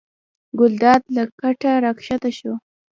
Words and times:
ګلداد 0.59 1.01
له 1.15 1.23
کټه 1.39 1.71
راکښته 1.83 2.29
شو. 2.37 2.53